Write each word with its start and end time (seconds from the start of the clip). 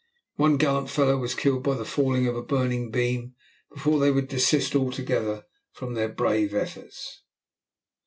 One 0.37 0.57
gallant 0.57 0.89
fellow 0.89 1.15
was 1.17 1.35
killed 1.35 1.61
by 1.61 1.75
the 1.75 1.85
falling 1.85 2.25
of 2.25 2.35
a 2.35 2.41
burning 2.41 2.89
beam 2.89 3.35
before 3.71 3.99
they 3.99 4.09
would 4.09 4.27
desist 4.29 4.75
altogether 4.75 5.43
from 5.73 5.93
their 5.93 6.09
brave 6.09 6.55
efforts. 6.55 7.21